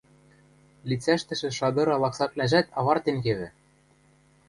Лицӓштӹшӹ 0.89 1.49
шадыра 1.57 1.95
лаксаквлӓжӓт 2.03 2.67
авартен 2.79 3.17
кевӹ. 3.25 3.47